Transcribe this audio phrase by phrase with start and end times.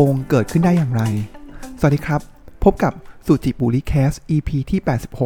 [0.00, 1.02] โกงเกิดขึ้นได้อย่างไร
[1.78, 2.20] สวัสดีครับ
[2.64, 2.92] พบกับ
[3.26, 4.80] สุจิบุริแคส EP ที่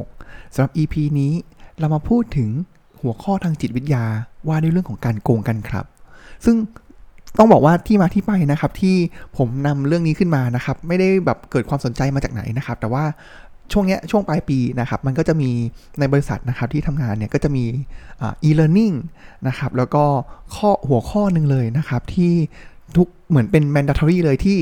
[0.05, 1.32] 86สำหรับ EP นี้
[1.79, 2.50] เรามาพูดถึง
[3.00, 4.05] หัวข้อทางจิตวิทยา
[4.48, 5.84] ว่าด้วยเรื่องของการโกงกันครับ
[6.45, 6.56] ซึ่ง
[7.38, 8.96] ต้องบอกว่าที่มาที่ไปนะครับ ที่
[9.37, 13.04] ผมนำเรื่องนี้ขึ้นมานะครับ ไม่ได้แบบเกิดความสนใจมาจากไหนนะครับ แต่ว่า
[13.73, 15.50] ช่วงเนี้ยช่วงปลายปีนะครับ มันก็จะมี
[15.98, 17.64] ในบริษัทนะครับที่ทำงานเนี่ยก็จะมี
[18.20, 18.95] อ่า e-learning
[19.48, 20.05] นะครับ แล้วก็
[20.56, 22.33] ข้อหัวข้อหนึ่งเลยนะครับ ที่
[22.98, 24.59] ทุกเหมือนเป็น mandatory เลยที่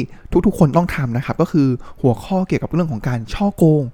[0.47, 1.69] ทุกๆ คนต้องทำนะครับ ก็คือ
[2.02, 3.84] หัวข้อเกี่ยวกับเรื่องของการช่อโกง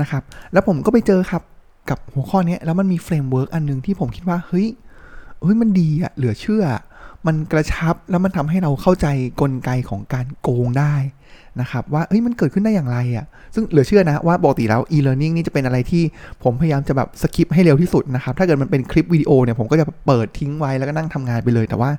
[0.00, 1.42] นะครับ แล้วผมก็ไปเจอครับ
[1.90, 4.66] กับหัวข้อนี้แล้วมันมี framework อันหนึ่งที่ผมคิดว่า เฮ้ย
[5.42, 6.64] เฮ้ยมันดีอะเหลือเชื่อ
[7.26, 9.06] มันกระชับแล้วมันทำให้เราเข้าใจ
[9.40, 10.94] กลไกของการโกงได้
[11.60, 16.02] นะครับว่าเอ้ยมันเกิดขึ้นได้อย่างไรอะ่ะ ซึ่งเหลือเชื่อนะว่าปกติแล้ว e-learning นี่จะเป็นอะไรที่
[16.42, 21.90] ผมพยายามจะแบบ skip ให้เร็วที่สุดนะครับ ถ้าเกิดมันเป็นคลิปวิดีโอเนี่ยผมก็จะเปิดทิ้งไว้แล้วก็นั่งทำงานไปเลย แต่ว่า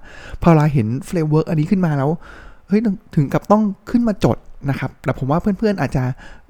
[0.43, 2.09] พอเราเห็น framework อันนี้ขึ้นมาแล้ว
[2.67, 2.81] เฮ้ย
[3.15, 4.37] ถึงกับต้องขึ้นมาจด
[4.69, 6.03] นะครับแต่ผมว่าเพื่อนๆอาจจะ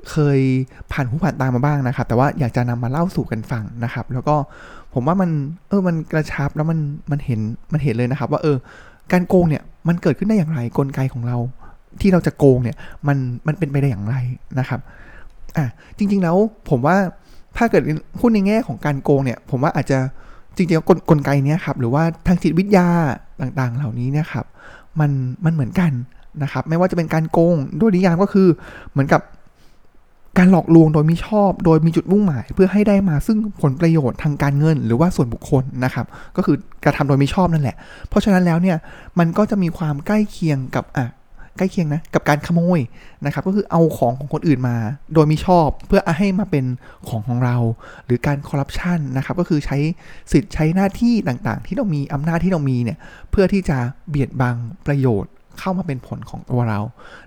[0.09, 0.39] เคย
[0.91, 4.35] ผ่านหูผ่านตามาบ้างนะครับ แต่ว่าอยากจะนำมาเล่าสู่กันฟังนะครับ แล้วก็
[4.93, 5.29] ผมว่ามัน
[5.69, 6.79] เออมันกระชับแล้วมัน
[7.11, 7.39] มันเห็น
[7.73, 8.57] มันเห็นเลยนะครับ ว่าเออ
[9.11, 11.37] การโกงเนี่ยมันเกิดขึ้นได้อย่างไรกลไกของเรา
[12.01, 12.75] ที่เราจะโกงเนี่ย
[13.07, 14.15] มันมันเป็นไปได้อย่างไร
[14.59, 14.79] นะครับ
[15.57, 15.65] อะ
[15.97, 16.37] จริง ๆแล้ว
[16.69, 16.97] ผมว่า
[17.57, 17.83] ถ้าเกิด
[18.19, 19.99] พูดในแง่ของการโกงเนี่ย ผมว่าอาจจะ
[20.55, 22.87] จริงๆแล้วกลกลไกเนี้ยครับหรือว่าทางจิตวิทยา
[23.41, 24.45] ต่างๆ เหล่านี้เนี่ยครับ
[24.99, 25.11] มัน
[25.45, 25.91] มันเหมือนกัน
[26.43, 28.47] นะครับ ไม่ว่าจะเป็นการโกงโดยนิยามก็คือ
[28.91, 29.21] เหมือนกับ
[30.37, 37.75] การหลอกลวงโดยมิชอบ โดยมีจุดมุ่งหมาย เพื่อให้ได้มาซึ่งผลประโยชน์ทางการเงิน หรือว่าส่วนบุคคลนะครับ ก็คือกระทำโดยมิชอบนั่นแหละ
[38.09, 38.77] เพราะฉะนั้นแล้วเนี่ย
[39.19, 41.07] มันก็จะมีความใกล้เคียงกับอะ
[41.57, 42.79] ใกล้เคียงนะกับการขโมย
[43.25, 44.77] นะครับก็คือเอาของของคนอื่นมา
[45.13, 46.65] โดยมิชอบเพื่อให้มาเป็น
[47.07, 47.57] ของของเรา
[48.05, 49.77] หรือการคอร์รัปชันนะครับก็คือใช้
[50.31, 52.97] สิทธิ์ใช้หน้าที่ต่างๆ ที่เรามีอำนาจที่เรามีเนี่ย
[53.31, 53.77] เพื่อที่จะ
[54.09, 54.55] เบียดบัง
[54.87, 56.79] ประโยชน์เข้ามาเป็นผลของตัวเรา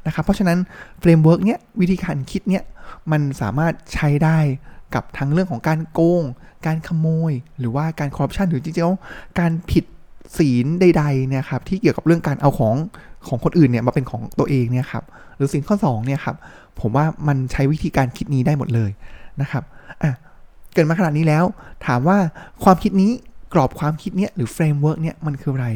[0.07, 0.59] นะครับ เพราะฉะนั้น
[1.01, 2.65] framework เนี้ยวิธีการคิดเนี้ย
[3.13, 4.39] มันสามารถใช้ได้
[4.95, 6.23] กับทั้งเรื่องของการโกง
[6.67, 9.85] การขโมย หรือว่าการคอร์รัปชันหรือจริงๆการผิด
[10.39, 12.77] ศีลใดๆเนี่ยครับที่เกี่ยวกับเรื่องการเอาของ
[13.29, 15.05] ของคนอื่นเนี่ยมาเป็นของตัวเองเนี่ยครับ
[15.37, 16.37] หรือศีลข้อ2เนี่ยครับ
[16.81, 18.91] ผมว่ามันใช้วิธีการคิดนี้ได้หมดเลย
[19.41, 19.65] นะครับ
[20.03, 20.13] อะ
[20.73, 21.45] เกริ่นมาขนาดนี้แล้ว
[21.87, 22.19] ถามว่า
[22.65, 23.11] ความคิดนี้
[23.55, 25.69] กรอบความคิดเนี้ยหรือ framework เนี่ยมันคืออะไร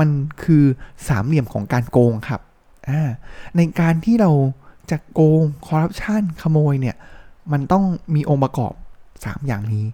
[0.00, 0.08] มัน
[0.42, 0.64] คือ
[1.08, 2.40] สามเหลี่ยมของการโกงครับ
[2.88, 3.08] อ่า
[3.56, 4.30] ในการที่เรา
[4.90, 6.96] จะโกงคอร์รัปชันขโมยเนี่ย
[7.52, 8.72] มันต้องมีองค์ประกอบ
[9.10, 9.86] 3 อย่างนี้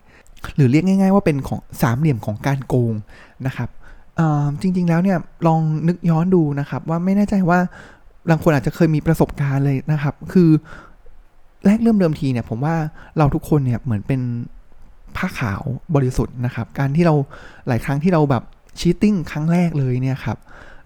[0.57, 2.95] หรือเรียกง่าย ๆ ว่าเป็นของสามเหลี่ยมของการโกง
[3.47, 3.69] นะครับ
[4.63, 7.59] จริง ๆ แล้วเนี่ยลองนึกย้อนดูนะครับ ว่าไม่แน่ใจว่า
[8.31, 10.49] บางคนอาจจะเคยมีประสบการณ์เลยนะครับ คือ
[11.67, 12.75] แรกเริ่มเดิมทีเนี่ย ผมว่า
[13.19, 14.21] เราทุกคนเนี่ยเหมือนเป็น
[15.17, 15.63] ผ้าขาว
[15.95, 17.15] บริสุทธิ์นะครับ การที่เรา
[17.69, 18.43] หลายครั้งที่เราแบบ
[18.79, 20.39] ชีตติ้งครั้งแรกเลยเนี่ยครับ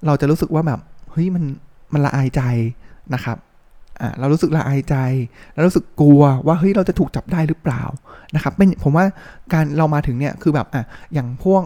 [0.07, 0.81] เราจะรู้สึกว่าแบบ
[1.13, 1.45] เฮ้ยมัน
[1.93, 2.43] มันละอายใจ
[3.15, 3.37] นะครับ
[4.01, 4.97] อ่าเรารู้สึกละอายใจ
[5.53, 7.83] แล้วรู้สึกกลัวว่าเฮ้ยเราจะถูกจับได้หรือเปล่า
[8.35, 9.05] นะครับเป็นผมว่า
[9.53, 10.85] การเรามาถึงเนี่ยคือแบบอะ
[11.15, 11.63] อย่างพวก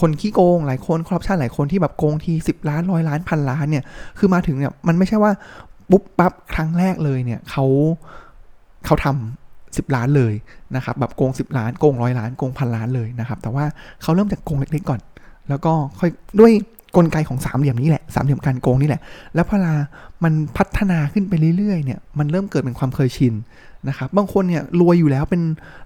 [0.00, 3.84] คนขี้โกงหลายคนคอร์รัปชันหลายคนที่แบบโกงทีสิบล้านร้อยล้านพันล้านเนี่ย
[4.18, 5.32] คือมาถึงเนี่ยมันไม่ใช่ว่า
[5.90, 7.64] ปุ๊บปั๊บครั้งแรกเลยเนี่ยเขา
[8.86, 10.34] เขาทำสิบล้านเลย
[10.76, 13.64] นะครับแบบโกงสิบล้านโกงร้อยล้านโกงพันล้านเลยนะครับ แต่ว่า
[14.02, 15.00] เขาเริ่มจากโกงเล็กๆก่อน
[15.48, 16.52] แล้วก็ค่อยด้วย
[16.96, 19.00] กลไกของสามเหลี่ยมนี้แหละสามเหลี่ยมการโกงนี่แหละ
[19.34, 19.74] แล้วพอลา
[20.24, 23.34] มันพัฒนาขึ้นไปเรื่อยๆเนี่ยมันเริ่มเกิดเป็นความเคยชิน
[23.88, 25.42] นะครับบางคนเนี่ยรวยอยู่แล้วเป็น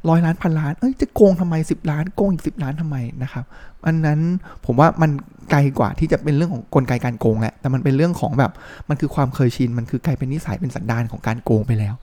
[0.09, 3.45] ร้อยล้านพันล้านเอ้ยจะโกงทำไมสิบล้านโกงอีกสิบล้านทำไมนะครับ
[3.87, 4.21] อันนั้น
[4.67, 5.11] ผมว่ามัน
[5.51, 8.53] ไกลกว่าที่จะเป็นเรื่องของกลไกการโกงแหละแต่มันเป็นเรื่องของแบบ
[8.89, 11.95] มันคือความเคยชินมันคือกลายเป็นนิสัยเป็นสันดานของการโกงไปแล้ว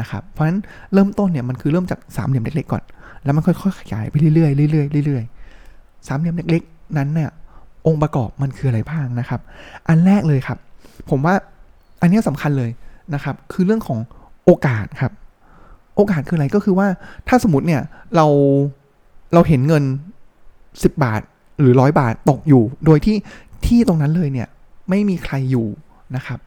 [0.00, 0.58] นะครับเพราะฉะนั้น
[0.92, 2.82] เริ่มต้นเนี่ยมันคือเริ่มจากสามเหลี่ยมเล็กๆก่อน
[3.24, 7.30] แล้วมันค่อยๆขยายไปเรื่อยๆเรื่อยๆเรื่อยๆสามเหลี่ยมเล็กๆ นั้นเนี่ย
[7.86, 9.40] องค์ประกอบมันคืออะไรบ้างนะครับ
[9.88, 10.58] อันแรกเลยครับ
[11.10, 11.34] ผมว่า
[12.00, 12.70] อันนี้สำคัญเลย
[13.14, 13.98] นะครับ คือเรื่องของ
[14.44, 15.12] โอกาสครับ
[15.96, 16.86] โอกาสคืออะไรก็คือว่า
[17.28, 17.82] ถ้าสมมติเนี่ย
[18.16, 18.26] เรา
[19.34, 19.84] เราเห็นเงิน
[20.42, 21.20] 10 บาท
[21.60, 23.16] หรือร้อยบาทตกอยู่ โดยที่
[23.66, 24.48] ที่ตรงนั้นเลยเนี่ย
[24.88, 25.66] ไม่มีใครอยู่
[26.16, 26.38] นะครับ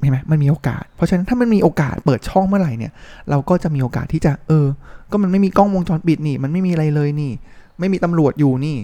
[0.00, 2.92] เห็นไหมมันมีโอกาส เพราะฉะนั้นถ้ามันมีโอกาสเปิดช่องเมื่อไหร่เนี่ย
[3.30, 4.66] เราก็จะมีโอกาสที่จะ เออ
[5.10, 7.32] ก็มันไม่มีกล้องวงจรปิดนี่ มันไม่มีอะไรเลยนี่
[7.78, 8.76] ไม่มีตำรวจอยู่นี่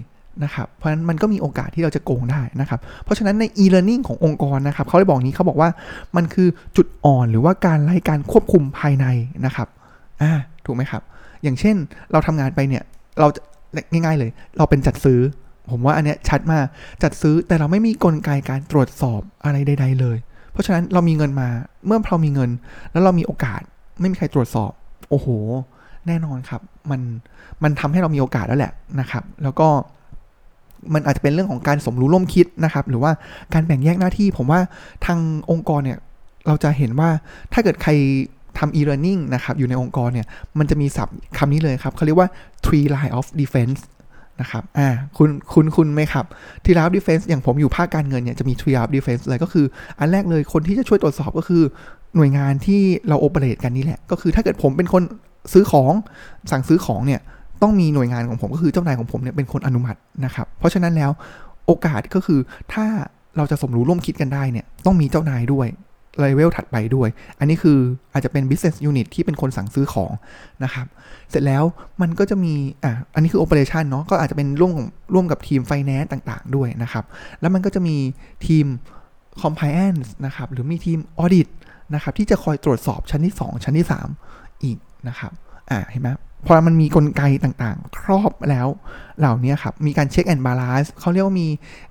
[0.44, 5.70] นะครับ เพราะฉะนั้นมันก็มีโอกาสที่เราจะโกงได้นะครับ เพราะฉะนั้นใน e-learning ขององค์กรนะครับเขาได้บอกนี้เขาบอกว่า
[6.16, 9.06] มันคือจุดอ่อนหรือว่าการไล่การควบคุมภายใน
[9.46, 9.68] นะครับ
[10.22, 10.32] อ่า
[10.66, 11.02] ถูกไหมครับ
[11.42, 11.76] อย่างเช่น
[12.12, 12.82] เราทำงานไปเนี่ย
[13.18, 13.26] เรา
[13.92, 15.20] ง่าย ๆเลย เราเป็นจัดซื้อ
[15.70, 16.66] ผมว่าอันเนี้ยชัดมาก
[17.02, 20.16] จัดซื้อแต่เราไม่มีกลไกการตรวจสอบอะไรใด ๆ เลย
[20.52, 21.48] เพราะฉะนั้นเรามีเงินมา
[21.86, 22.50] เมื่อเรามีเงิน
[22.92, 23.60] แล้วเรามีโอกาส
[24.00, 24.70] ไม่มีใครตรวจสอบ
[25.10, 25.28] โอ้โห
[26.06, 27.00] แน่นอนครับมัน
[27.62, 29.68] มันทำให้เรามีโอกาสแล้วแหละนะครับ แล้วก็
[30.94, 33.12] มันอาจจะเป็นเรื่องของการสมรู้ร่วมคิดนะครับ หรือว่า
[33.54, 34.60] การแบ่งแยกหน้าที่ ผมว่า
[35.06, 35.18] ทาง
[35.50, 35.98] องค์กรเนี่ย
[36.46, 37.10] เราจะเห็นว่า
[37.52, 37.92] ถ้าเกิดใคร
[38.60, 40.26] ทำ e-learning นะครับอยู่ในองค์กรเนี่ย
[40.58, 42.28] มันจะมีศัพท์คำนี้เลยครับเขาเรียกว่า
[42.64, 43.80] three line of defense
[44.40, 46.24] นะครับ อ่า คุณ คุณ คุณไหมครับ
[46.62, 49.66] three line of defense อย่างผมอยู่ภาคการเงินเนี่ย จะมี three line of defense เลยก็คือ
[49.98, 51.62] อันแรกเลย คนที่จะช่วยตรวจสอบก็คือ
[52.16, 55.02] หน่วยงานที่เราโอเปเรตกันนี่แหละ ก็คือถ้าเกิดผมเป็นคน
[55.52, 55.92] ซื้อของ
[56.50, 57.20] สั่งซื้อของเนี่ย
[57.62, 61.10] ต้องมีหน่วยงานของผมก็คือเจ้านายของผมเนี่ยเป็นคนอนุมัตินะครับ เพราะฉะนั้นแล้ว
[61.66, 62.40] โอกาสก็คือ
[62.72, 62.86] ถ้า
[63.36, 65.66] เราจะสมรู้ร่วมคิดกันได้เนี่ย ต้องมีเจ้านายด้วย
[66.18, 67.08] เลเวลถัดไปด้วย
[67.38, 67.78] อันนี้คือ
[68.12, 70.12] อาจจะเป็น business unit ที่เป็นคนสั่งซื้อของ
[70.64, 70.86] นะครับ
[71.30, 71.64] เสร็จแล้ว
[72.02, 72.54] มันก็จะมี
[72.84, 74.72] อะ อันนี้คือ operation เนาะ ก็อาจจะเป็นร่วม
[75.14, 77.04] ร่วมกับทีม finance ต่างๆ ด้วยนะครับ
[77.40, 77.96] แล้วมันก็จะมี
[78.46, 78.66] ทีม
[79.42, 81.48] compliance นะครับ หรือมีทีม audit
[81.94, 83.86] นะครับ ที่จะคอยตรวจสอบชั้นที่ 2 ชั้นที่
[84.24, 84.78] 3 อีก
[85.08, 85.32] นะครับ
[85.70, 86.08] อ่าเห็นไหม
[86.46, 88.66] พอมันมีกลไกต่างๆ ครอบแล้ว
[89.18, 91.48] เหล่านี้ครับ มีการ check and balance เขาเรียกว่ามี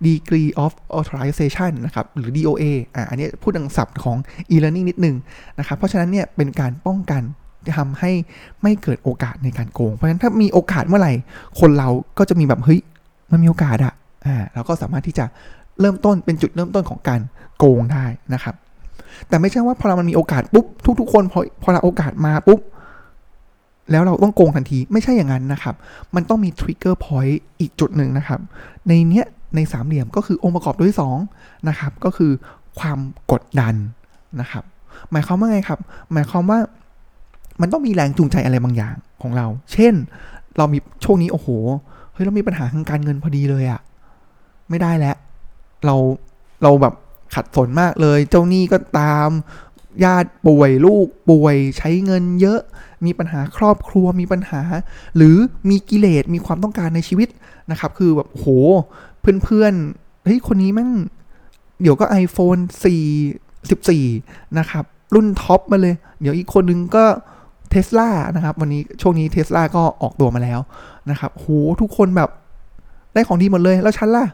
[0.07, 2.63] degree of authorization นะครับ หรือ DOA
[2.95, 4.17] อ่าอันนี้พูดดังศัพท์ของ
[4.51, 5.15] e-learning นิดนึง
[5.59, 7.21] นะครับ เพราะฉะนั้นเนี่ยเป็นการป้องกัน
[7.77, 8.11] ทำให้
[8.63, 11.13] ไม่เกิดโอกาสในการโกง เพราะฉะนั้นถ้ามีโอกาสเมื่อไหร่
[11.59, 12.79] คนเราก็จะมีแบบ เฮ้ย
[13.31, 13.93] มันมีโอกาสอะ
[14.25, 15.25] อ่าเราก็สามารถที่จะ
[15.79, 17.21] เริ่มต้นเป็นจุดเริ่มต้นของการ
[17.57, 18.55] โกงได้นะครับ
[19.27, 20.65] แต่ไม่ใช่ว่าพอเรามันมีโอกาสปุ๊บ
[20.99, 22.59] ทุกๆคนพอพอเราโอกาสมาปุ๊บ
[23.91, 25.75] แล้วเราต้องโกงทันทีไม่ใช่อย่างนั้นนะครับ
[26.15, 28.39] มันต้องมี trigger point อีกจุดหนึ่งนะครับ
[28.87, 29.25] ในเนี้ย
[29.55, 30.93] ในสามเหลี่ยมก็คือองค์ประกอบด้วย
[31.29, 32.31] 2นะครับก็คือ
[32.79, 32.99] ความ
[33.31, 33.75] กดดัน
[34.41, 34.63] นะครับ
[35.11, 35.79] หมายความว่าไงครับ
[36.13, 36.59] หมายความว่า
[37.61, 39.93] มันต้องมีแรงจูงใจอะไรบางอย่างของเรา เช่น
[40.57, 41.47] เรามีช่วงนี้โอ้โห
[42.13, 43.81] เฮ้ยเรามีปัญหาทางการเงินพอดีเลยอะ
[44.69, 45.15] ไม่ได้แล้ว
[45.85, 45.95] เรา
[46.63, 46.93] เราแบบ
[47.35, 49.29] ขัดสนมากเลย เจ้าหนี้ก็ตาม
[50.03, 52.59] ญาติป่วยลูกป่วยใช้เงินเยอะ
[53.05, 54.61] มีปัญหาครอบครัวมีปัญหา
[55.15, 55.35] หรือ
[55.69, 57.29] มีกิเลสมีความต้องการในชีวิต
[57.71, 58.45] นะครับ คือแบบโห
[59.43, 60.89] เพื่อนๆเฮ้ยคนนี้มั่ง
[61.81, 62.61] เดี๋ยวก็ iPhone
[63.33, 64.83] 4 14 นะครับ
[65.15, 67.05] รุ่น top มาเลย เดี๋ยวอีกคนนึงก็
[67.71, 70.59] เทสลานะครับ วันนี้ช่วงนี้เทสลาก็ออกตัวมาแล้ว
[71.09, 71.45] นะครับโห
[71.81, 72.29] ทุกคนแบบ
[73.13, 74.25] ได้ของดีหมดเลยแล้วฉันล่ะ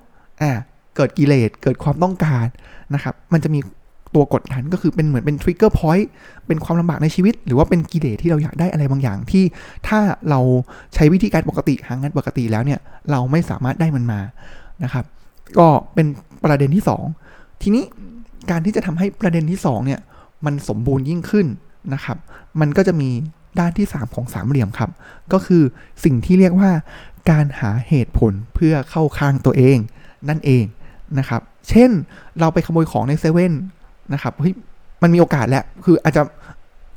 [0.41, 0.51] อ่า
[0.95, 2.45] เกิดกิเลสเกิดความต้องการ
[2.93, 3.59] นะครับ มันจะมี
[4.15, 6.09] ตัวกดดันก็คือเป็นเหมือนเป็น trigger point
[6.47, 9.43] เป็นความลำบากในชีวิต หรือว่าเป็นกิเลสที่เราอยากได้อะไรบางอย่างที่
[9.87, 10.39] ถ้าเรา
[10.93, 12.79] ใช้วิธีการปกติหางานปกติแล้วเนี่ย
[13.11, 14.19] เราไม่สามารถได้มันมา
[14.83, 15.05] นะครับ
[15.57, 16.07] ก็เป็น
[16.43, 16.83] ประเด็นที่
[17.23, 17.83] 2 ทีนี้
[18.51, 19.99] การที่จะทำให้ประเด็นที่2เนี่ย
[20.45, 21.47] มันสมบูรณ์ยิ่งขึ้น
[21.93, 22.17] นะครับ
[22.59, 23.09] มันก็จะมี
[23.59, 24.91] ด้านที่ 3 ของสามเหลี่ยมครับ
[25.33, 25.63] ก็คือ
[26.03, 26.71] สิ่งที่เรียกว่า
[27.31, 29.77] การหาเหตุผลเพื่อเข้าข้างตัวเอง
[30.29, 30.63] นั่นเอง
[31.19, 31.91] นะครับ เช่น
[32.39, 33.53] เราไปขโมยของในเซเว่น
[34.13, 34.53] นะครับเฮ้ย
[35.03, 36.21] มันมีโอกาสแหละคืออาจจะ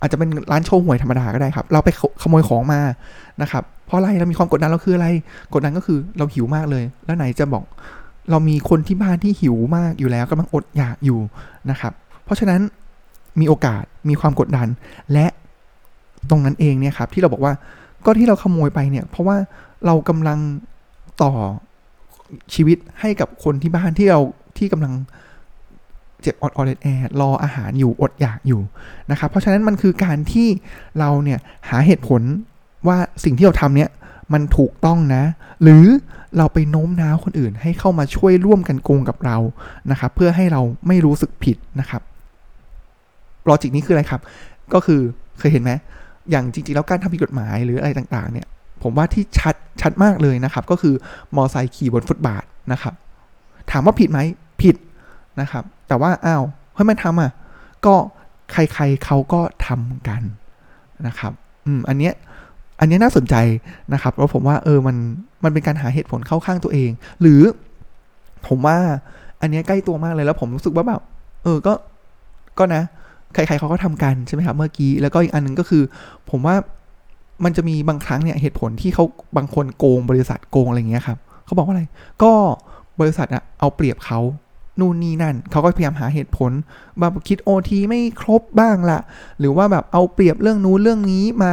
[0.01, 1.89] อาจจะเป็นร้านโชว์หวยธรรมดาก็ได้ครับ เราไป
[2.23, 2.81] ขโมยของมา
[3.43, 5.07] นะครับ เพราะอะไรเรามีความกดดันเราคืออะไร
[5.55, 7.65] กดดันก็คือเราหิวมากเลย แล้วไหนจะบอก
[8.31, 11.21] เรามีคนที่บ้านที่หิวมากอยู่แล้วกำลังอดอยากอยู่
[11.71, 11.93] นะครับ
[12.25, 12.61] เพราะฉะนั้น
[13.41, 14.69] มีโอกาสมีความกดดัน
[15.13, 15.27] และ
[16.31, 17.53] ตรงนั้นเองเนี่ยครับ ที่เราบอกว่า
[18.05, 19.37] ก็ที่เราขโมยไปเนี่ย เพราะว่า
[19.87, 20.39] เรากำลัง
[21.23, 21.33] ต่อ
[22.55, 24.21] ชีวิตให้กับคนที่บ้านที่เรา
[24.59, 24.93] ที่กำลัง
[26.23, 26.89] เจ็บอดอดแอ
[27.21, 28.61] รออาหารอยู่อดอยากอยู่
[29.11, 30.49] นะครับเพราะฉะนั้นมันคือการที่
[30.99, 31.39] เราเนี่ย
[31.69, 32.23] หาเหตุผล
[32.87, 33.91] ว่าสิ่งที่เราทำเนี่ย
[34.33, 35.23] มันถูกต้องนะ
[35.63, 35.85] หรือ
[36.39, 39.37] เราไปโน้มน้าวคนอื่นให้เข้ามาช่วยร่วมกันโกงกับเรา
[39.91, 42.03] นะครับเพื่อให้เราไม่รู้สึกผิดนะครับ
[43.49, 44.21] ลอจิกนี้คืออะไรครับ
[44.73, 45.01] ก็คือ
[45.39, 45.73] เคยเห็นไหม
[46.31, 48.47] อย่างจริงๆ แล้วการทำผิดกฎหมายหรืออะไรต่างๆ เนี่ย
[48.83, 50.95] ผมว่าที่ชัดชัดมากเลยนะครับ ก็คือ
[51.37, 52.95] มอไซค์ขี่บนฟุตบาทนะครับ
[53.71, 54.19] ถามว่าผิดไหม
[54.63, 54.77] ผิด
[55.41, 56.43] นะครับ แต่ว่าอ้าว
[56.75, 57.31] เฮ้ยมันทำอะ
[57.87, 57.95] ก็
[58.53, 60.23] ใครๆเขาก็ทำกัน
[61.07, 61.33] นะครับ
[61.67, 62.15] อืม อันเนี้ย
[62.81, 63.35] อันนี้น่าสนใจ
[63.93, 64.97] นะครับ เพราะผมว่าเออ มัน
[65.45, 66.91] มันเป็นการหาเหตุผลเข้าข้างตัวเอง
[67.21, 67.41] หรือ
[68.49, 68.79] ผมว่า
[69.41, 71.01] อันนี้ใกล้ตัวมากเลยแล้วผมรู้สึกว่าแบบ
[71.43, 71.73] เออ ก็
[72.59, 72.83] ก็นะ
[73.35, 75.83] ใครๆเขาก็ทำกันใช่ไหมครับ เมื่อกี้ แล้วก็อีกอันนึงก็คือ
[76.31, 76.57] ผมว่า
[77.45, 79.05] มันจะมีบางครั้งเนี่ยเหตุผลที่เขา
[79.37, 81.85] บางคนโกงบริษัทโกงอะไรเงี้ยครับ เขาบอกว่าอะไร
[82.23, 82.33] ก็
[83.01, 84.21] บริษัทอะเอาเปรียบเขา
[84.81, 86.53] นู่นนี่นั่น เขาก็พยายามหาเหตุผล
[86.99, 89.01] แบบคิดโอทีไม่ครบบ้างละ
[89.39, 91.53] หรือว่าแบบเอาเปรียบเรื่องนู้นเรื่องนี้มา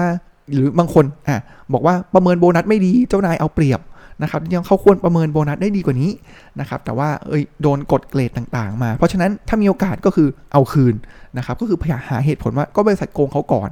[0.53, 1.39] หรือบางคนอะ
[1.73, 3.81] บอกว่าประเมินโบนัสไม่ดีเจ้านายเอาเปรียบ
[4.23, 6.11] นะครับยังเขาควรประเมินโบนัสได้ดีกว่านี้
[6.59, 10.95] นะครับแต่ว่าเอ้ยโดนกดเกรดต่างๆ มา เพราะฉะนั้นถ้ามีโอกาสก็คือเอาคืน
[11.37, 13.69] นะครับก็คือพยายามหาเหตุผลว่าก็บริษัทโกงเขาก่อน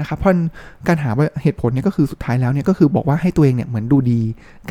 [0.00, 0.30] นะครับเพราะ
[0.86, 1.10] การหา
[1.42, 4.20] เหตุผลเนี่ยก็คือสุดท้ายแล้วเนี่ยก็คือบอกว่าให้ตัวเองเนี่ยเหมือนดูดี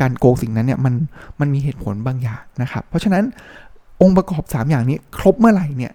[0.00, 0.94] การโกงสิ่งนั้นเนี่ยมัน
[1.40, 3.24] มันมีเหตุผลบางอย่างนะครับเพราะฉะนั้น
[4.02, 5.92] องค์ประกอบ 3 อย่างนี้ครบเมื่อไหร่เนี่ย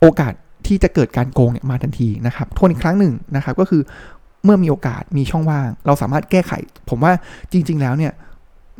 [0.00, 0.32] โอกาส
[0.66, 3.82] ที่จะเกิดการโกงเนี่ยมาทันทีนะครับทวนอีกครั้งหนึ่งนะครับก็คือ
[4.44, 6.52] เมื่อมีโอกาสมีช่องว่าง เราสามารถแก้ไข
[6.90, 7.12] ผมว่า
[7.52, 8.12] จริง ๆ แล้วเนี่ย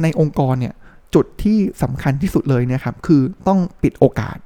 [0.02, 0.74] ในองค์กรเนี่ย
[1.14, 4.38] จุดที่สำคัญที่สุดเลยนะครับคือต้องปิดโอกาส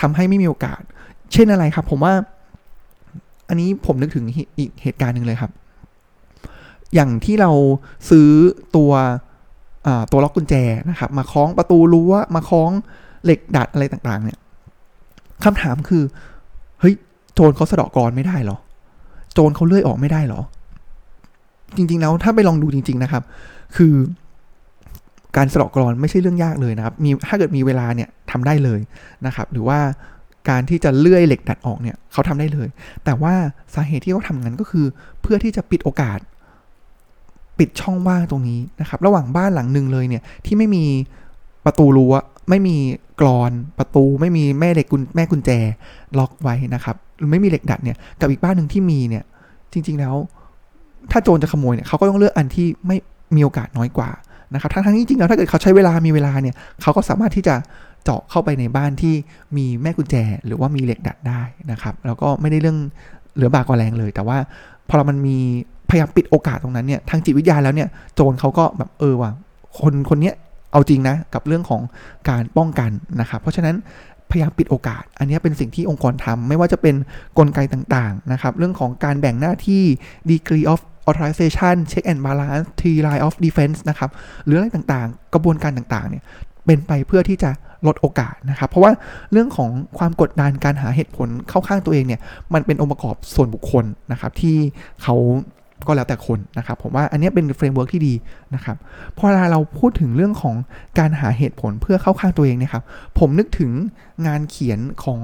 [0.00, 0.80] ทำให้ไม่มีโอกาส
[1.32, 2.14] เช่นอะไรครับ ผมว่า
[3.48, 4.24] อันนี้ผมนึกถึง
[4.58, 5.52] อีกเหตุการณ์หนึ่งเลยครับ
[6.94, 7.50] อย่างที่เรา
[8.10, 8.28] ซื้อ
[8.76, 8.92] ตัว
[10.12, 10.54] ตัวล็อกกุญแจ
[10.90, 12.70] นะครับ มาคล้องประตูรั้วมาคล้อง
[13.24, 14.38] เหล็กดัดอะไรต่างๆ เนี่ย
[15.44, 16.02] คำถามคือ
[16.80, 16.94] เฮ้ย
[17.34, 18.56] โจรเขาสะดอกกรอนไม่ได้หรอ
[19.32, 20.40] โจรเขาเลื่อยออกไม่ได้หรอ
[21.76, 23.22] จริง ๆ แล้วถ้าไปลองดูจริง ๆ นะครับ
[23.76, 23.94] คือ
[25.36, 28.80] การสะดอกกรอนไม่ใช่เรื่องยากเลยนะครับ มีถ้าเกิดมีเวลาเนี่ยทำได้เลย
[29.26, 29.78] นะครับ หรือว่า
[30.48, 32.68] การที่จะเลื่อยเหล็กดัดออกเนี่ยเขาทำได้เลย
[33.04, 33.34] แต่ว่า
[33.74, 34.86] สาเหตุที่เขาทำงั้นก็คือ
[35.22, 36.18] เพื่อที่จะปิดโอกาส
[37.58, 40.84] ปิดช่องว่างตรงนี้นะครับ ระหว่างบ้านหลังหนึ่งเลยเนี่ยที่ไม่มี
[41.64, 42.14] ประตูรั้ว
[42.48, 42.76] ไม่มี
[43.20, 45.50] กรอนประตู ไม่มีแม่เหล็กกุญแม่กุญแจ
[46.18, 49.24] ล็อกไว้นะครับหรือไม่มีเหล็กดัดเนี่ยกับอีกบ้านหนึ่งที่มีเนี่ย
[49.72, 50.14] จริง ๆแล้ว
[51.10, 52.96] ถ้าโจรจะขโมยเนี่ยเขาก็ต้องเลือกอันที่ไม่
[53.36, 54.10] มีโอกาสน้อยกว่า
[54.54, 57.54] นะครับทั้งๆจริงๆแล้วถ้าเกิดเขาใช้เวลามีเวลาเนี่ยเขาก็สามารถที่จะ
[58.04, 59.14] เจาะเข้าไปในบ้านที่
[59.56, 62.78] มีแม่กุญแจ หรือว่ามีเหล็กดัดได้นะครับ แล้วก็ไม่ได้เรื่อง
[63.34, 64.38] เหลือบากกว่าแรงเลย แต่ว่า
[64.88, 65.38] พอเรามันมี
[65.90, 69.30] พยายามปิดโอกาสตรงนั้นเนี่ยทางจิตวิทยาแล้วเนี่ยโจรเขาก็แบบเออว่ะ
[69.80, 70.34] คนคนเนี้ย
[70.74, 71.82] เอาจริงนะกับเรื่องของ
[72.30, 72.90] การป้องกัน
[73.20, 73.76] นะครับ เพราะฉะนั้น
[74.30, 76.96] พยายามปิดโอกาส อันนี้เป็นสิ่งที่องค์กรทำไม่ว่าจะเป็นน
[77.38, 79.82] กลไกต่างๆนะครับ เรื่องของการแบ่งหน้าที่
[80.30, 84.10] degree of authorization check and balance three line of defense นะครับ
[84.44, 86.22] หรืออะไรต่างๆ กระบวนการต่างๆเนี่ย
[86.66, 87.50] เป็นไปเพื่อที่จะ
[87.86, 88.92] ลดโอกาสนะครับ เพราะว่า
[89.32, 92.20] เรื่องของความกดดันการหาเหตุผลเข้าข้างตัวเองเนี่ย
[92.54, 94.56] มันเป็นองค์ประกอบส่วนบุคคลนะครับที่
[95.02, 95.16] เขา
[95.86, 98.14] ก็แล้วแต่คนนะครับ ผมว่าอันนี้เป็น framework ที่ดี
[98.54, 98.76] นะครับ
[99.16, 100.56] พอเวลาเราพูดถึงเรื่องของ
[100.98, 102.82] การหาเหตุผลเพื่อเข้าข้างตัวเองนะครับ
[103.18, 103.70] ผมนึกถึง
[104.26, 105.20] งานเขียนของ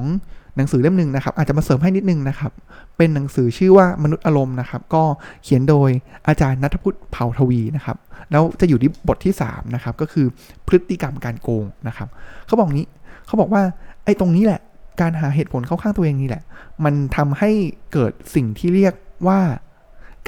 [0.57, 2.52] หนังสือเล่มหนึ่งนะครับ อาจจะมาเสริมให้นิดนึงนะครับ
[2.97, 5.02] เป็นหนังสือชื่อว่ามนุษย์อารมณ์นะครับ ก็
[5.45, 5.90] เขียนโดย
[6.28, 7.97] อาจารย์นัทพุทธเผ่าทวีนะครับ
[8.30, 10.26] แล้วจะอยู่ที่บทที่3นะครับ ก็คือ
[10.66, 12.09] พฤติกรรมการโกงนะครับ
[12.47, 12.87] เขาบอกนี้
[13.26, 13.62] เขาบอกว่า
[14.04, 14.61] ไอ้ตรงนี้แหละ
[15.00, 16.42] การหาเหตุผลเข้าข้างตัวเองนี่แหละ
[16.85, 17.50] มันทำให้
[17.92, 18.95] เกิดสิ่งที่เรียก
[19.28, 19.40] ว่า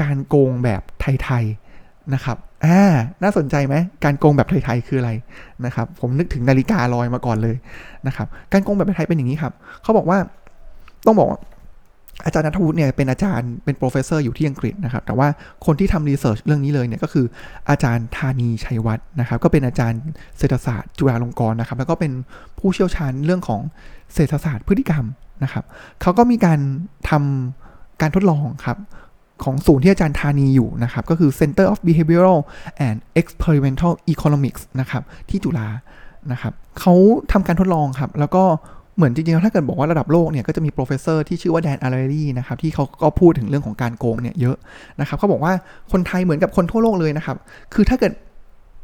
[0.03, 2.81] การโกงแบบไทยๆนะครับอ่า
[3.23, 5.11] น่าสนใจไหมการโกงแบบไทยๆคืออะไร
[5.65, 7.57] นะครับ ผมนึกถึงนาฬิกาลอยมาก่อนเลย
[8.07, 10.19] นะครับ การโกงแบบไทยเป็นอย่างนี้ครับเขาบอกว่า
[11.07, 11.29] ต้องบอก
[12.25, 15.29] อาจารย์ณัฐวุฒิเนี่ยเป็นอาจารย์เป็น professor อยู่ที่อังกฤษนะครับแต่ว่า
[15.67, 17.27] คนที่ทำ research เรื่องนี้เลยเนี่ยก็คือ
[17.71, 20.01] อาจารย์ธานีชัยวัฒน์นะครับก็เป็นอาจารย์
[20.39, 22.13] เศรษฐศาสตร์จุฬาลงกรณ์นะครับแล้วก็เป็น
[22.59, 23.61] ผู้เชี่ยวชาญเรื่องของ
[24.15, 25.05] เศรษฐศาสตร์พฤติกรรม
[25.43, 25.65] นะครับ
[26.03, 26.61] เขาก็มีการ
[27.11, 28.79] ทำการทดลองครับ
[29.45, 32.41] ของศูนย์ที่อาจารย์ธานีอยู่นะครับ ก็คือ Center of Behavioral
[32.87, 35.69] and Experimental Economics นะครับที่จุฬา
[36.33, 36.95] นะครับเขา
[37.33, 38.45] ทำการทดลองครับ แล้วก็
[38.97, 44.57] เหมือนจริงๆ ถ้าเกิดบอกว่าระดับโลกเนี่ยก็จะมี professor ที่ชื่อว่า Dan Ariely นะครับที่เขาก็พูดถึงเรื่องของการโกงเนี่ยเยอะ
[45.01, 45.53] นะครับเขาบอกว่า
[45.93, 47.37] คนไทยเหมือนกับคนทั่วโลกเลยนะครับ
[47.75, 48.13] คือถ้าเกิด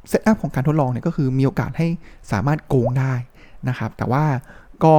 [0.08, 1.88] setup ของการทดลองเนี่ยก็คือมีโอกาสให้
[2.32, 3.14] สามารถโกงได้
[3.68, 4.24] นะครับ แต่ว่า
[4.84, 4.94] ก็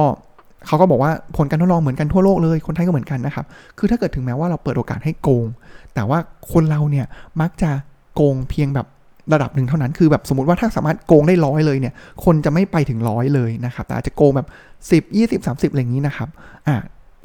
[0.66, 3.46] เขาก็บอกว่าผลการทดลองเหมือนกันทั่วโลกเลย คนไทยก็เหมือนกันนะครับ
[3.78, 5.46] คือถ้าเกิดถึงแม้ว่าเราเปิดโอกาสให้โกง
[5.94, 6.18] แต่ว่า
[6.52, 7.06] คนเราเนี่ย
[7.40, 7.70] มักจะ
[8.14, 8.86] โกงเพียงแบบ
[9.32, 14.48] ระดับหนึ่งเท่านั้น คือแบบสมมติว่าถ้าสามารถโกงได้ร้อยเลยเนี่ย คนจะไม่ไปถึงร้อยเลยนะครับ แต่อาจจะโกงแบบ
[14.90, 16.28] 10 20 30อะไรอย่างนี้นะครับ
[16.68, 16.76] อะ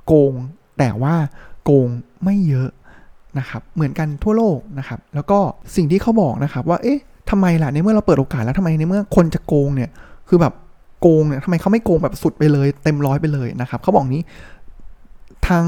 [0.05, 0.33] โกง
[0.79, 1.15] แต่ว่า
[1.63, 1.87] โกง
[2.23, 2.69] ไม่เยอะ
[3.39, 5.39] นะครับ เหมือนกันทั่วโลกนะครับ แล้วก็
[5.75, 6.99] สิ่งที่เขาบอกนะครับว่า เอ๊ะ
[7.29, 9.89] ทำไมล่ะ ในเมื่อเราเปิดโอกาสแล้วทำไมในเมื่อคนจะโกงเนี่ย
[10.29, 10.53] คือแบบ
[11.01, 14.23] โกงเนี่ยทำไมเขาไม่โกงแบบสุดไปเลย เต็มร้อยไปเลยนะครับเขาบอกนี้
[15.47, 15.65] ทาง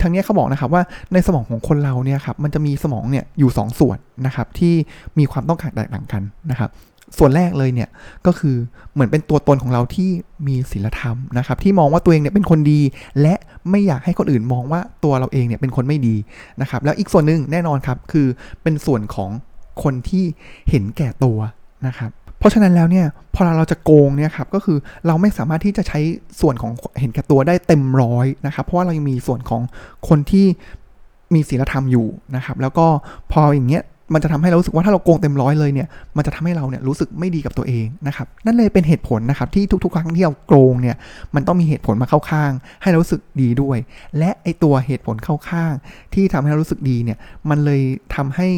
[0.00, 0.82] ทางนี้เขาบอกนะครับว่า
[1.12, 4.74] ในสมองของคนเราเนี่ยครับมันจะมีสมองเนี่ยอยู่ 2 ส่วนนะครับที่
[5.18, 6.70] มีความต้องการแตกต่างกันนะครับ
[7.18, 7.88] ส่วนแรกเลยเนี่ย
[8.26, 8.56] ก็คือ
[8.92, 10.10] เหมือนเป็นตัวตนของเราที่
[10.46, 12.80] มีศีลธรรมนะครับที่มองว่าตัวเองเนี่ยเป็นคนดี
[13.20, 13.34] และ
[13.70, 16.14] ไม่อยากให้คนอื่นมองว่าตัวเราเองเนี่ยเป็นคนไม่ดี
[16.60, 18.26] นะครับแล้วอีกส่วนหนึ่งแน่นอนครับคือ
[18.62, 19.30] เป็นส่วนของ
[19.82, 20.24] คนที่
[20.70, 21.38] เห็นแก่ตัว
[21.86, 26.00] นะครับ เพราะฉะนั้นแล้วเนี่ยพอเราจะโกงเนี่ยครับก็คือเราไม่สามารถที่จะใช้
[26.40, 29.62] ส่วนของเห็นแก่ตัวได้เต็มร้อยนะครับเพราะว่าเรายังมีส่วนของ
[30.08, 30.46] คนที่
[31.34, 32.86] มีศีลธรรมอยู่นะครับ แล้วก็
[33.32, 40.96] พออย่างเงี้ยมันจะทำให้เรารู้สึกว่าถ้าเราโกงเต็มร้อยเลยเนี่ยมันจะทำให้เราเนี่ยรู้สึกไม่ดีกับตัวเองนะครับนั่นเลยเป็นเหตุผลนะครับที่ทุกๆ ครั้งที่เราโกงเนี่ย
[41.34, 42.52] มันต้องมีเหตุผลมาเข้าข้าง
[42.82, 43.78] ให้เรารู้สึกดีด้วย
[44.18, 45.72] และไอตัวเหตุผลเข้าข้าง
[46.14, 47.18] ที่ทำให้เรารู้สึกดีเนี่ย
[47.50, 47.82] มันเลย
[48.14, 48.48] ทำให้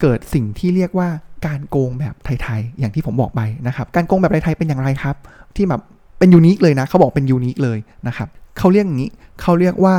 [0.00, 1.08] เกิดสิ่งที่เรียกว่า
[1.46, 5.16] การโกงแบบไทยๆอย่างที่ผมบอกไปนะครับการโกงแบบไทยๆเป็นอย่างไรครับ
[5.56, 5.82] ที่แบบ
[6.18, 9.10] เป็นยูนิคเลยนะเขาบอกเป็นยูนิคเลยนะครับเขาเรียกอย่างนี้
[9.40, 9.94] เขาเรียกว่า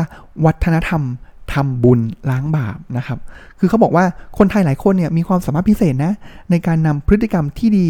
[0.46, 1.02] วัฒนธรรม
[1.54, 2.00] ทำบุญ
[2.30, 3.20] ล้างบาปนะครับ
[3.60, 4.06] คือเขาบอกว่า
[4.38, 6.14] คนไทยหลายคนเนี่ยมีความสามารถพิเศษนะ
[6.52, 7.88] ในการนำพฤติกรรมที่ดี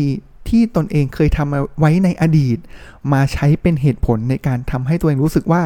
[0.49, 2.57] ที่ตนเองเคยทำไว้ในอดีต
[3.13, 5.63] มาใช้เป็นเหตุผลในการทำให้ตัวเองรู้สึกว่า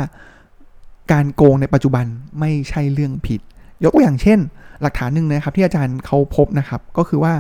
[1.12, 2.06] การโกงในปัจจุบัน
[2.40, 3.40] ไม่ใช่เรื่องผิด
[3.84, 4.40] ยกตัวอย่างเช่น
[4.82, 7.34] หลักฐานหนึ่งนะครับที่อาจารย์เขาพบนะครับ ก็คือว่า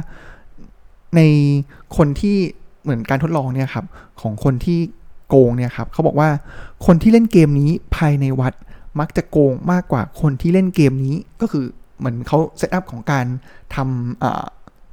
[1.15, 1.22] ใน
[1.98, 2.38] คนที่
[2.84, 3.86] เหมือนการทดลองเนี่ยครับ
[4.22, 4.80] ของคนที่
[5.30, 6.30] โกงเนี่ยครับเขาบอกว่า
[6.86, 8.53] คนที่เล่นเกมนี้ภายในวัด
[9.00, 11.65] มักจะโกงมากกว่าคนที่เล่นเกมนี้ก็คือ
[11.98, 13.25] เหมือนเขาเซตอัพของการ
[13.75, 13.77] ท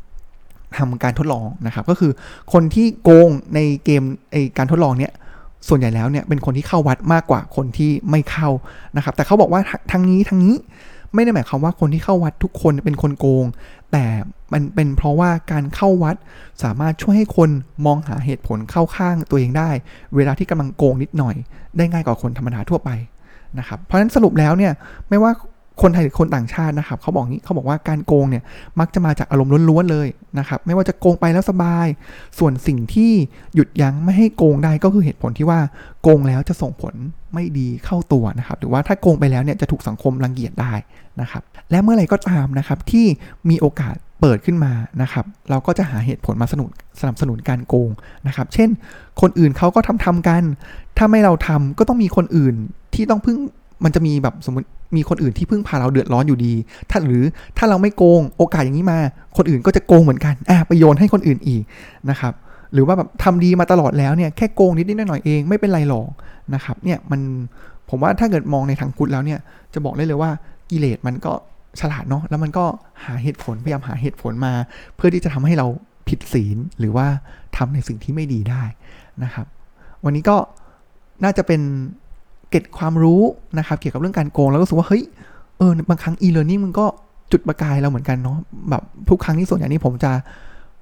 [0.00, 2.12] ำทำการทดลองนะครับ ก็คือ
[2.52, 5.12] คนที่โกงในเกมไอการทดลองเนี่ย
[5.68, 8.48] ส่วนใหญ่แล้วเนี่ยเป็นคนที่เข้าวัดมากกว่าคนที่ไม่เข้า
[8.96, 9.60] นะครับ แต่เขาบอกว่า
[9.92, 10.54] ทั้งนี้ทั้งนี้
[11.14, 13.44] ไม่ได้หมายความว่าคนที่เข้าวัดทุกคนเป็นคนโกง
[13.92, 14.04] แต่
[14.52, 16.16] มันเป็นเพราะว่าการเข้าวัด
[16.62, 17.50] สามารถช่วยให้คน
[17.86, 19.70] มองหาเหตุผลเข้าข้างตัวเองได้
[20.16, 21.36] เวลาที่กำลังโกงนิดหน่อย
[21.76, 22.90] ได้ง่ายกว่าคนธรรมดาทั่วไป
[23.58, 24.72] นะครับเพราะฉะนั้นสรุปแล้วเนี่ย
[25.08, 25.32] ไม่ว่า
[25.82, 28.42] คนไทยหรือคนต่างชาตินะครับเขาบอกนี้เขาบอกว่าการโกงเนี่ย
[28.80, 30.08] มักจะมาจากอารมณ์ล้วนๆเลย
[30.38, 31.86] นะครับไม่ว่าจะโกงไปแล้วสบาย
[32.38, 33.12] ส่วนสิ่งที่
[33.54, 35.60] หยุดยั้งไม่ให้โกงได้ก็คือเหตุผลที่ว่า
[36.02, 36.94] โกงแล้วจะส่งผล
[37.34, 40.72] ไม่ดีเข้าตัวนะครับหรือว่าถ้าโกงไปแล้วเนี่ยจะถูกสังคมรังเกียจได้
[41.20, 43.06] นะครับและเมื่อไหร่ก็ตามนะครับที่
[43.50, 46.70] มีโอกาสเปิดขึ้นมานะครับ เราก็จะหาเหตุผลมาสนุน
[47.00, 47.90] สนับสนุนการโกง
[48.26, 48.68] นะครับ เช่น
[49.20, 50.42] คนอื่นเขาก็ทำทำกัน
[50.96, 52.54] ถ้าไม่เราทำก็ต้องมีคนอื่น
[52.94, 53.38] ที่ต้องพึ่ง
[53.84, 54.66] มันจะมีแบบสมมติ
[54.96, 56.54] มีคนอื่นที่พึ่งพาเราเดือดร้อนอยู่ดี
[56.90, 57.22] ถ้าหรือ
[57.58, 58.98] ถ้าเราไม่โกงโอกาสอย่างนี้มา
[59.36, 61.62] คนอื่นก็จะโกงเหมือนกันอะไปโยนให้คนอื่นอีก
[62.10, 62.32] นะครับ
[62.72, 66.06] หรือว่าแบบทำดีมาตลอดแล้วเนี่ยแค่โกงนิดนิดหน่อยเองไม่เป็นไรหรอก
[66.54, 67.20] นะครับ เนี่ยมัน
[67.88, 69.38] ผมว่าถ้าเกิดมองในทางพุทธแล้วเนี่ย
[69.74, 70.30] จะบอกได้เลยว่า
[70.70, 71.32] กิเลสมันก็
[71.80, 72.64] ฉลาดเนาะแล้วมันก็
[73.04, 74.52] หาเหตุผลพยายามหาเหตุผลมา
[74.96, 75.66] เพื่อที่จะทำให้เรา
[76.08, 77.06] ผิดศีลหรือว่า
[77.56, 78.62] ทำในสิ่งที่ไม่ดีได้
[79.24, 79.46] นะครับ
[80.04, 80.36] วันนี้ก็
[81.24, 81.60] น่าจะเป็น
[82.50, 83.22] เก็ตความรู้
[83.58, 85.02] นะครับ เกี่ยวกับเรื่องการโกงแล้วก็รู้สึกว่าเฮ้ย
[85.58, 86.86] เออบางครั้ง e-learning มันก็
[87.32, 88.38] จุดประกายเราเหมือนกันเนาะ
[88.70, 90.12] แบบทุกครั้งที่ส่วนใหญ่นี้ผมจะ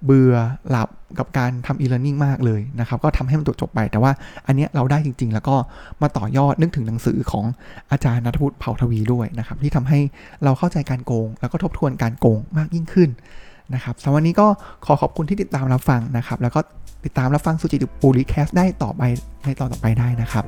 [0.05, 0.35] เบื่อ
[0.71, 4.13] หลับกับการทำ e-learning มากเลยนะครับ ก็ทำให้มันจบจบไป แต่ว่า
[4.47, 5.57] อันเนี้ยเราได้จริง ๆ แล้วก็
[6.03, 7.45] มาต่อยอดนึกถึงหนังสือของ
[7.91, 10.01] อาจารย์นัทพุทธเผ่าทวีด้วยนะครับ ที่ทำให้
[10.45, 13.11] เราเข้าใจการโกง แล้วก็ทบทวนการโกงมากยิ่งขึ้น
[13.75, 14.47] นะครับสำหรับวันนี้ก็
[14.87, 16.61] ขอขอบคุณที่ติดตามรับฟังนะครับ แล้วก็
[17.04, 19.02] ติดตามรับฟังสุจิตปูริแคสได้ต่อไป
[19.45, 20.45] ในตอนต่อไปได้นะครับ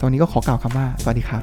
[0.00, 1.42] ตอนนี้ก็ขอกล่าวคำว่า สวัสดีครับ